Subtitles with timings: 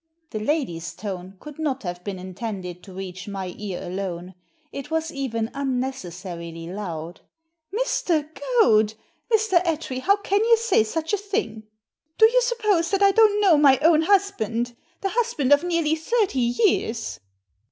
[0.31, 4.33] The lady's tone could not have been intended to reach my ear alone;
[4.71, 7.21] it was even unnecessarily loud.
[7.71, 8.27] Mr.
[8.63, 8.95] Goad
[9.31, 9.63] I Mr.
[9.63, 11.67] Attree, how can you say such a thing?
[12.17, 16.39] Do you suppose that I don't know my own husband— the husband of nearly thirty
[16.39, 17.19] years